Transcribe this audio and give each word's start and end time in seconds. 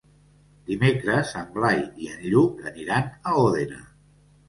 Dimecres 0.69 1.35
en 1.43 1.53
Blai 1.59 1.85
i 2.07 2.11
en 2.17 2.27
Lluc 2.33 2.67
aniran 2.75 3.15
a 3.15 3.39
Òdena. 3.47 3.89